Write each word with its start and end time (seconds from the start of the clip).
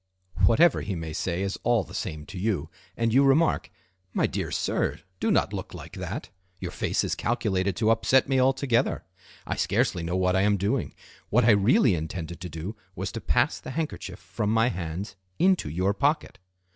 Whatever 0.47 0.81
he 0.81 0.95
may 0.95 1.13
say 1.13 1.43
is 1.43 1.59
all 1.61 1.83
the 1.83 1.93
same 1.93 2.25
to 2.25 2.39
you, 2.39 2.71
and 2.97 3.13
you 3.13 3.23
remark:—"My 3.23 4.25
dear 4.25 4.49
sir, 4.49 4.99
do 5.19 5.29
not 5.29 5.53
look 5.53 5.75
like 5.75 5.93
that; 5.93 6.31
your 6.57 6.71
face 6.71 7.03
is 7.03 7.13
calculated 7.13 7.75
to 7.75 7.91
upset 7.91 8.27
me 8.27 8.39
altogether. 8.39 9.05
I 9.45 9.55
scarcely 9.55 10.01
know 10.01 10.17
what 10.17 10.35
I 10.35 10.41
am 10.41 10.57
doing. 10.57 10.95
What 11.29 11.45
I 11.45 11.51
really 11.51 11.93
intended 11.93 12.41
to 12.41 12.49
do 12.49 12.75
was 12.95 13.11
to 13.11 13.21
pass 13.21 13.59
the 13.59 13.69
handkerchief 13.77 14.17
from 14.19 14.49
my 14.51 14.69
hands 14.69 15.15
into 15.37 15.69
your 15.69 15.93
pocket." 15.93 16.39